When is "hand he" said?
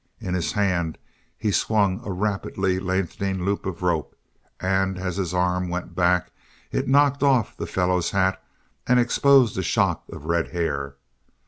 0.53-1.51